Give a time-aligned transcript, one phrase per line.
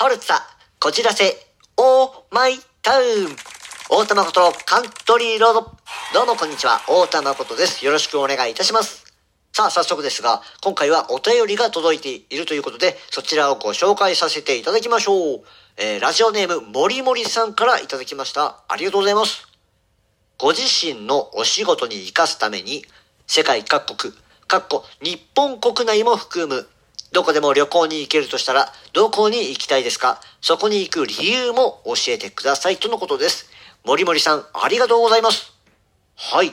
[0.00, 0.36] ホルツァ、
[0.78, 1.36] こちらせ、
[1.76, 3.04] オーマイタウン。
[3.90, 5.76] 大田誠カントリーロード。
[6.14, 7.84] どうもこんにちは、大田誠です。
[7.84, 9.12] よろしくお願いいたします。
[9.52, 15.42] さあ、早速ですが、今回はお便りが届いているということで、そちらをご紹介させていただきましょう。
[15.76, 18.62] えー、ラジオネーム、もりもりさんからいただきました。
[18.68, 19.48] ありがとうございます。
[20.38, 22.84] ご自身のお仕事に活かすために、
[23.26, 24.14] 世界各国、
[24.46, 26.68] かっこ日本国内も含む、
[27.12, 30.20] どこでも旅行に行けるとしたら、どこに行きたいですか？
[30.40, 33.50] そこに行く理由も教えてくださいとのことです。
[33.84, 35.52] もりもりさん、ありがとうございます。
[36.16, 36.52] はい。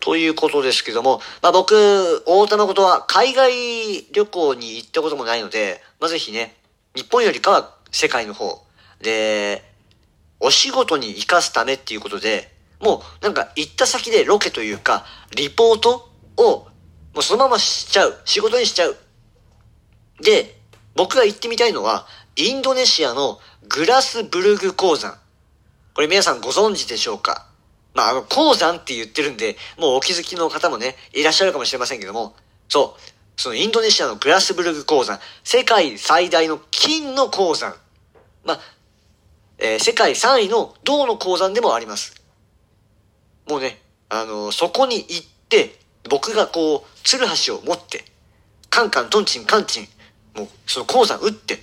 [0.00, 3.52] ということですけども、まあ僕、大田誠は海外
[4.12, 6.56] 旅行に行ったこともないので、まあぜひね、
[6.94, 8.62] 日本よりかは世界の方
[9.02, 9.64] で、
[10.40, 16.68] お仕事に活かすためっていうことで、もうなんか行った先でロケというか、リポートを
[17.14, 18.20] もうそのまましちゃう。
[18.24, 18.96] 仕事にしちゃう。
[20.20, 20.58] で、
[20.94, 22.06] 僕が行ってみたいのは、
[22.36, 23.38] インドネシアの
[23.68, 25.18] グラスブルグ鉱山。
[25.94, 27.46] これ皆さんご存知でしょうか？
[27.94, 32.34] まあ、あの、鉱山って言ってるんで、もうお気づきの方もね、いらっしゃるかもしれませんけども、
[32.68, 37.74] そう、そのインドネシアのグラスブルグ鉱山、世界最大の金の鉱山。
[38.44, 38.60] まあ、
[39.58, 42.22] えー世界3位の銅の鉱山でもあります。
[43.48, 43.80] もうね、
[44.10, 45.78] あのそこに行って、
[46.10, 48.04] 僕がこう、ツルハシを持って、
[48.68, 49.88] カンカントンチンカンチン、
[50.36, 51.62] もうその鉱山打って、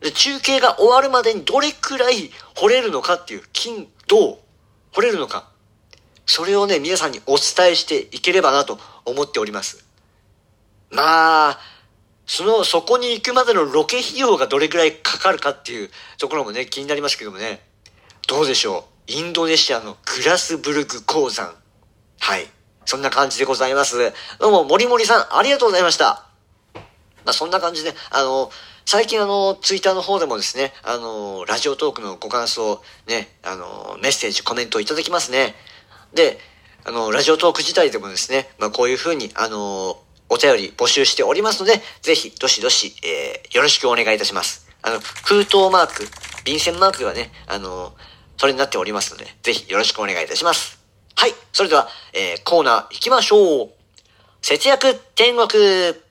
[0.00, 4.38] で、中継が終わるまでにどれくらい掘れるのかっていう、金、銅、
[4.92, 5.48] 掘れるのか。
[6.26, 9.84] それをね、皆さんにお伝えしていければなと思っております。
[10.90, 11.58] まあ、
[12.26, 17.66] その、そこに行くまでのロケ費用がどれくらいかかるかっていうところもね、気になりますけどもね。
[18.26, 19.12] どうでしょう？
[19.12, 21.54] インドネシアのグラスブルグ鉱山。
[22.20, 22.48] はい。
[22.86, 24.14] そんな感じでございます。
[24.38, 26.26] どうも、もりもりさん、ありがとうございました。
[27.24, 28.50] まあ、そんな感じで、あの、
[28.86, 35.54] 最近あの、ツイッターの方でもですね、あの、ラジオトークのご感想、ね、あの、メッセージ、コメントをいただきますね。
[36.12, 36.38] で、
[36.84, 39.98] あの、ラジオトーク自体でもですね、まあ、こういうふうに、あの、
[40.28, 44.68] お便り募集しておりますので、ぜひ、どしどし、えー、よろしくお願いいたします。
[44.82, 46.06] あの、封筒マーク、
[46.44, 47.94] 便箋マークがね、あの、
[48.36, 50.78] それになっておりますので、ぜひよろしくお願いいたします。
[51.16, 51.34] はい。
[51.52, 53.70] それでは、えー、コーナー行きましょう。
[54.42, 56.03] 節約天国。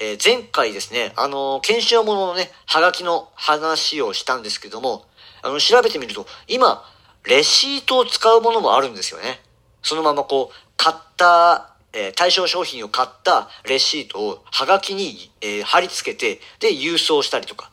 [0.00, 5.06] えー前回ですね、あのー検証物のね、はがきの話をしたんですけども、
[5.42, 6.84] あの、調べてみると、今、
[7.24, 9.40] レシートを使うものもあるんですよね。
[9.82, 17.70] そのままこう、買った、えー対象商品を買ったレシートをはがきに、えー貼り付けて、で、郵送したりとか。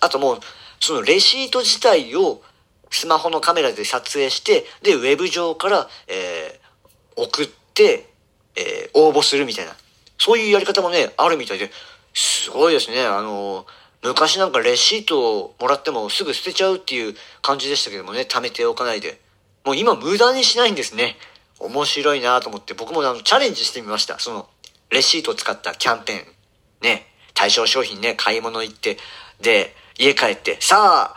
[0.00, 0.40] あともう、
[0.80, 2.42] そのレシート自体を
[2.90, 6.62] スマホのカメラで撮影して、で、ウェブ上から、えー
[7.14, 8.08] 送って、
[8.56, 9.76] えー応募するみたいな。
[10.24, 11.72] そういうやり方もね、あるみたいで、
[12.14, 13.04] すごいですね。
[13.04, 13.66] あの、
[14.02, 19.20] 昔なんかレシートをもらってもすぐ捨てちゃうっていう感じでしたけどもね、貯めておかないで。
[19.64, 21.16] もう今無駄にしないんですね。
[21.58, 24.20] 面白いなと思って、僕もあのチャレンジしてみました。
[24.20, 24.48] その、
[24.90, 26.26] レシートを使ったキャンペーン。
[26.82, 28.98] ね、対象商品ね、買い物行って、
[29.40, 31.16] で、家帰って、さ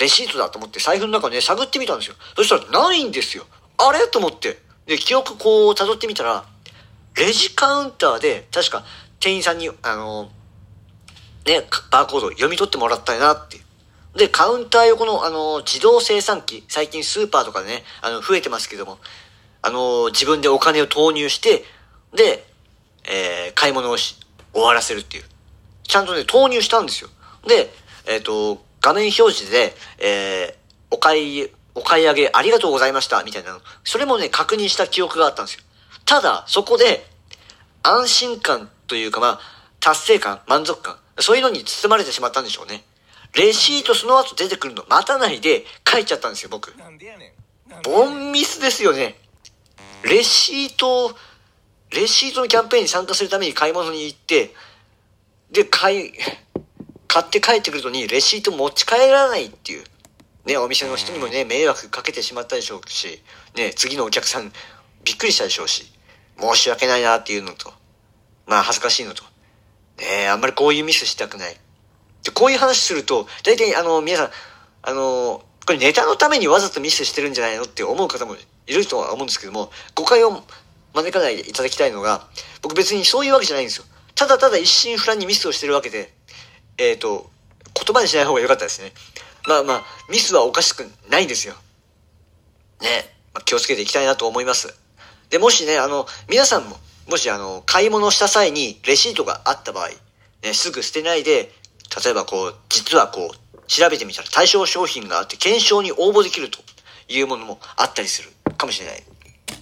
[0.00, 2.14] レシートだと思って財布の中ね、探ってみたんですよ。
[2.34, 3.44] そしたらないんですよ。
[3.78, 4.08] あれ？
[4.08, 4.58] と思って。
[4.86, 6.44] で、記憶こう辿ってみたら、
[7.16, 8.84] レジカウンターで、確か
[9.18, 10.30] 店員さんに、あの、
[11.46, 14.18] ね、バーコード読み取ってもらったよなっていう。
[14.18, 18.98] で、カウンター横の、あの、自動生産機、最近スーパーとかでね、あの、増えてますけども、
[19.62, 21.64] あの、自分でお金を投入して、
[22.14, 22.46] で、
[23.04, 24.16] えー買い物をし、
[24.52, 25.24] 終わらせるっていう。
[25.82, 27.10] ちゃんとね、投入したんですよ。
[27.46, 27.72] で、
[28.06, 30.60] えっ、と、画面表示で、えー
[30.92, 33.60] お買い、お買い上げありがとうございました、みたいなの。
[33.84, 35.62] それもね、確認した記憶があったんですよ。
[36.04, 37.06] ただ、そこで、
[37.82, 39.40] 安心感というかまあ、
[39.80, 42.84] 達成感、満足感、そういうのに包まれてしまったんでしょうね。
[43.34, 46.74] レシートその後出てくるの待たないで書いちゃったんですよ、僕。
[47.84, 49.16] ボンミスですよね。
[50.02, 51.14] レシート、
[51.90, 54.54] レシートのキャンペーンに参加するために買い物に行って、
[55.52, 56.12] で、買い、
[57.06, 59.84] 買って帰ってくるのにレシート持ち帰らないっていう。
[60.46, 63.22] ね、お店の人にもね、迷惑かけてしまったでしょうし、
[63.56, 64.52] ね、次のお客さん
[65.04, 65.90] びっくりしたでしょうし、
[66.38, 67.72] 申し訳ないなっていうのと、
[68.46, 69.22] まあ恥ずかしいのと、
[69.98, 71.56] ねえ、あんまりこういうミスしたくない。
[72.24, 74.30] で、こういう話すると、大体あの、皆さん、
[74.82, 78.36] あの、これネタのためにわざとミスしてるんじゃないのって思う方も
[78.66, 80.42] いるとは思うんですけども、誤解を
[80.94, 82.26] 招かないでいただきたいのが、
[82.62, 83.84] 僕別にそういうわけじゃないんですよ。
[84.14, 86.12] ただただ一心不乱にミスをしてるわけで、
[86.78, 87.30] えっ、と、
[87.74, 88.92] 言葉にしない方が良かったですね。
[89.46, 91.54] まあまあ、ミスはおかしくないんですよ。
[92.80, 92.88] ね、
[93.32, 94.74] まあ、気をつけていきたいなと思います。
[95.30, 96.76] で、もしね、あの、皆さんも、
[97.08, 99.88] もしあの、買い物した際にレシートがあった場合、
[100.42, 101.52] ね、すぐ捨てないで、
[102.04, 106.58] 例えばこう、実はこう、調べてみたら対象商品があって検証に応募できると
[107.08, 109.02] いうものもあったりするかもしれない。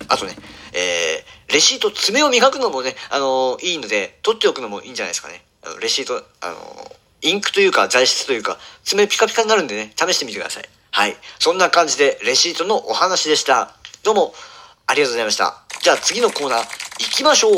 [0.08, 0.34] あとね、
[0.72, 5.44] えー、レシート、爪を磨くのもね、あのー、いいので、取っておくのもいいんじゃないですかね。
[5.62, 10.68] あのレシート、あのー、インクというか材質というか、爪ピカピカになるんでね、試してみてください。
[10.90, 11.16] はい。
[11.38, 13.74] そんな感じで、レシートのお話でした。
[14.02, 14.34] どうも、
[14.90, 15.54] ありがとうございました。
[15.82, 17.52] じゃあ次のコーナー、行きましょう。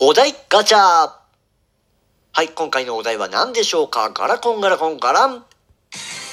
[0.00, 4.10] お題ガチャはい、今回のお題は何でしょうか？
[4.10, 5.44] ガラコンガラコンガラン。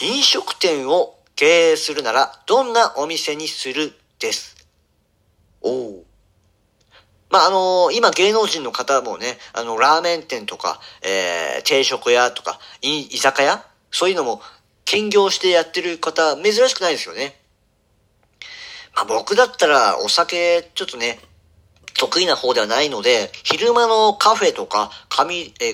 [0.01, 3.93] 飲食店を経営するなら、どんなお店にする？
[4.17, 4.67] です。
[5.61, 6.03] おお。
[7.29, 13.63] まあ、あのー、今芸能人の方もね、あの、ラーメン店とか、えー、定食屋とか、居酒屋？
[13.91, 14.41] そういうのも
[14.83, 17.39] 兼業してやってる方、珍しくないですよね。
[18.95, 21.19] まあ、僕だったらお酒、ちょっとね、
[21.97, 25.73] 得意な方ではないので、昼間のカフェとか、紙、え、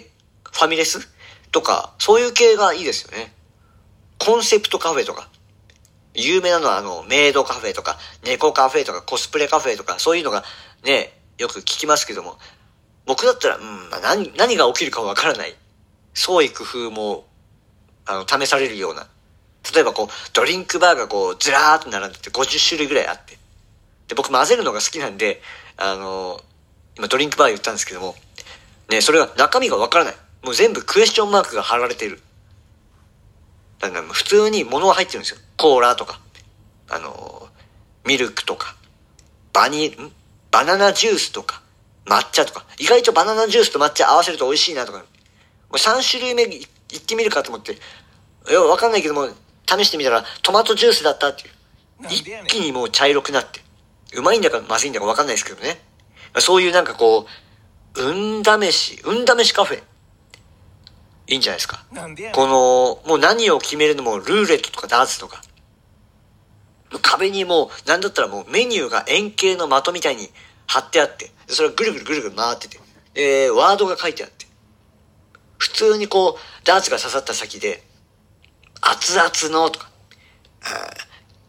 [0.52, 1.08] ファミレス
[1.52, 3.34] とか、そういう系がいいですよね。
[4.20, 5.30] コンセプトカフェとか。
[6.14, 10.44] 有名なのはあの、メイドカフェとか、猫カフェとか、コスプレカフェとか、そういうのが
[10.84, 12.38] ね、よく聞きますけども、
[13.06, 15.56] 僕だったら、うん、何、何が起きるかわからない。
[16.14, 17.28] 創意工夫も、
[18.06, 19.08] あの、試されるような。
[19.74, 23.38] 例えばこう、ドリンクバーがこう、ずらーっと並んでて50種類ぐらいあって。
[24.08, 25.42] で、僕混ぜるのが好きなんで、
[25.78, 26.42] あの、
[26.98, 28.16] 今ドリンクバー言ったんですけども、
[28.90, 30.16] ね、それが中身がわからない。
[30.44, 32.22] もう全部クエスチョンマークが貼られてる。
[33.80, 35.38] だから普通に物は入ってるんですよ。
[35.58, 36.20] コーラとか、
[36.90, 37.48] あの、
[38.06, 38.76] ミルクとか、
[39.54, 40.12] バニ、ん？
[40.52, 41.62] バナナジュースとか、
[42.06, 42.66] 抹茶とか。
[42.80, 45.00] 意外とバナナジュースと抹茶合わせると美味しいなとか。
[45.00, 45.04] も
[45.74, 49.28] う3種類目いってみるかと思って、いや、わかんないけども、
[49.68, 51.58] 試してみたらトマトジュースだったっていう。
[52.10, 53.62] 一気にもう茶色くなって。
[54.14, 55.82] うまいんだかまずいんだかわかんないですけどね。
[56.40, 57.26] そういうなんかこ
[57.96, 59.84] う、運試し、運試しカフェ。
[61.28, 61.86] いいんじゃないですか。
[62.34, 65.42] この、もう何を決めるのもルーレットとかダーツとか。
[67.02, 70.30] 壁にもう、なんだったらもうメニューが円形の的みたいに
[70.68, 72.80] 貼ってあって、それがぐるぐるぐるぐる回ってて、
[73.16, 74.46] えー、ワードが書いてあって、
[75.58, 77.84] 普通にこう、ダーツが刺さった先で、
[78.82, 79.90] 熱々のとか、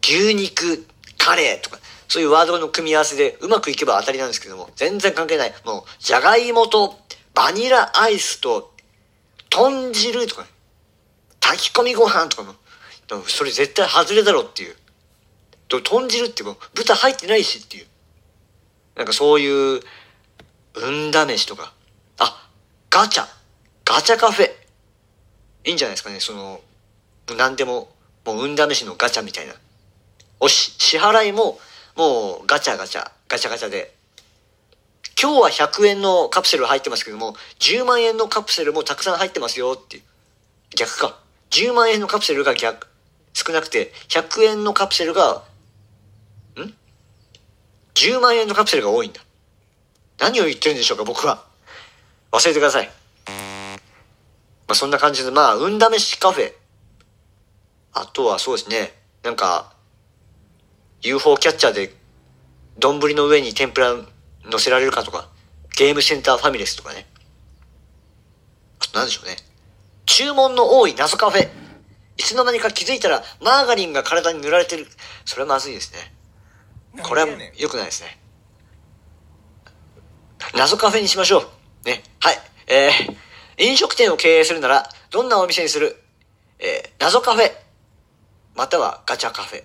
[0.02, 0.86] 牛肉、
[1.18, 1.78] カレーとか、
[2.08, 5.54] そういうワードの組み合わせでうまくいけば当たりなんですけども、全然関係ない。
[5.64, 6.98] もう、じゃがいもと、
[7.34, 8.72] バニラアイスと、
[9.50, 10.46] 豚汁とか、
[11.40, 12.54] 炊き込みご飯とかも、
[13.26, 14.76] それ絶対外れだろっていう。
[15.68, 17.86] 豚汁ってもう豚入ってないしっていう。
[18.96, 19.80] なんかそういう、
[20.74, 21.72] 運試しとか。
[22.18, 22.48] あ、
[22.90, 23.26] ガチャ。
[23.84, 24.50] ガチャカフェ。
[25.64, 26.20] いいんじゃないですかね。
[26.20, 26.60] その、
[27.36, 27.88] 何でも、
[28.24, 29.54] もう運試しのガチャみたいな。
[30.40, 31.58] おし、支払いも、
[31.96, 33.94] もうガチャガチャ、ガチャガチャで。
[35.20, 40.02] 今日は100円のカプセル入ってますけども、10万円のカプセルもたくさん入ってますよっていう。
[40.76, 41.18] 逆か。
[41.50, 42.86] 10万円のカプセルが逆、
[43.32, 45.42] 少なくて、100円のカプセルが、
[46.56, 46.74] ん
[47.94, 49.20] ?10 万円のカプセルが多いんだ。
[50.18, 51.44] 何を言ってるんでしょうか、僕は。
[52.32, 52.90] 忘れてください。
[53.26, 56.52] まあ、そんな感じで、まあ、運試しカフェ。
[57.92, 59.72] あとはそうですね、なんか、
[61.02, 61.94] UFO キャッチャーで、
[62.78, 63.94] 丼の上に天ぷら
[64.44, 65.28] 乗せられるかとか、
[65.76, 67.06] ゲームセンターファミレスとかね。
[68.80, 69.36] あと何でしょうね。
[70.06, 71.48] 注文の多い謎カフェ。
[72.16, 74.86] いつの間にか気づいたら、マーガリンが体に塗られてる。
[75.24, 76.12] それはまずいですね。
[77.02, 78.18] これは良くないですね。
[80.56, 81.86] 謎カフェにしましょう。
[81.86, 82.02] ね。
[82.20, 82.38] はい。
[82.66, 86.02] えー、飲食店を経営するなら、どんなお店にする？
[86.58, 87.52] えー、謎カフェ。
[88.58, 89.62] またはガチャカフェ。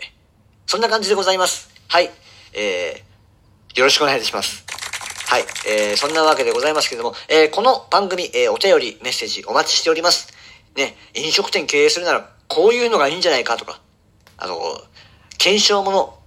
[0.67, 1.73] そんな感じでございます。
[1.87, 2.11] はい。
[2.53, 4.63] えー、よろしくお願いします。
[5.25, 5.45] はい。
[5.67, 10.31] えー、そんなわけでございますけども、えー、この番組、えー、お便り、メッセージお待ちしております。
[10.75, 13.81] ね、飲食店経営するなら、こういうのがいいんじゃないかとか、
[14.37, 14.59] あの、
[15.39, 16.19] 検証もの、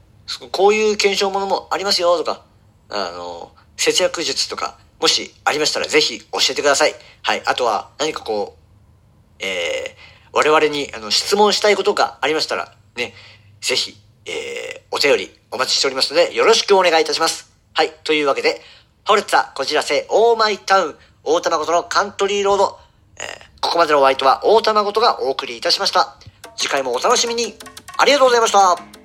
[0.51, 2.43] こういう検証ものもありますよとか、
[2.89, 6.97] あの、節約術とか、もしありましたらぜひ教えてください。
[7.23, 7.43] はい。
[7.47, 13.15] あとは何かこう、えー、我々にあの質問したいことがありましたら、ね、
[13.63, 17.51] ぜひ、えー、お便りお待ちしておりますので、よろしくお願いいたします。
[17.73, 17.93] はい。
[18.05, 18.61] というわけで、
[19.07, 22.79] ホルツァ、こじらせ、オーマイタウン、大玉ごとのカントリーロード、
[23.17, 23.25] えー、
[23.63, 26.19] ここまでのお相手は大玉ごとがお送りいたしました。
[26.55, 27.55] 次回もお楽しみに。
[27.97, 28.96] ありがとうございました。